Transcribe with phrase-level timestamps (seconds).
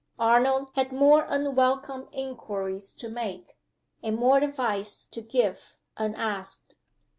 [0.17, 3.59] Arnold had more unwelcome inquiries to make,
[4.01, 6.73] and more advice to give unasked.